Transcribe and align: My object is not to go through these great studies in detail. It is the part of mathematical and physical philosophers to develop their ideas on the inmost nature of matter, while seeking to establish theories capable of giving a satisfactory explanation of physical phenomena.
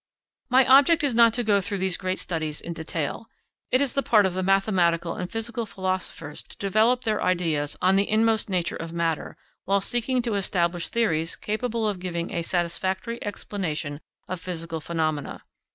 My 0.49 0.65
object 0.65 1.03
is 1.03 1.13
not 1.13 1.31
to 1.35 1.43
go 1.43 1.61
through 1.61 1.77
these 1.77 1.95
great 1.95 2.17
studies 2.17 2.59
in 2.59 2.73
detail. 2.73 3.27
It 3.69 3.81
is 3.81 3.93
the 3.93 4.01
part 4.01 4.25
of 4.25 4.33
mathematical 4.43 5.13
and 5.13 5.31
physical 5.31 5.67
philosophers 5.67 6.41
to 6.41 6.57
develop 6.57 7.03
their 7.03 7.21
ideas 7.21 7.77
on 7.83 7.97
the 7.97 8.09
inmost 8.09 8.49
nature 8.49 8.75
of 8.75 8.91
matter, 8.93 9.37
while 9.65 9.79
seeking 9.79 10.23
to 10.23 10.33
establish 10.33 10.89
theories 10.89 11.35
capable 11.35 11.87
of 11.87 11.99
giving 11.99 12.33
a 12.33 12.41
satisfactory 12.41 13.23
explanation 13.23 14.01
of 14.27 14.41
physical 14.41 14.79
phenomena. 14.79 15.43